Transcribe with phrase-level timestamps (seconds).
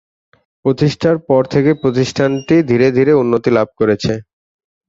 [0.65, 4.13] প্রতিষ্ঠার পর থেকেই প্রতিষ্ঠানটি ধীরে ধীরে উন্নতি লাভ করেছে।